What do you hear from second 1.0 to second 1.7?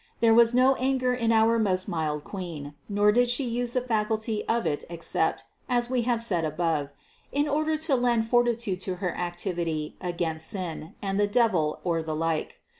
in our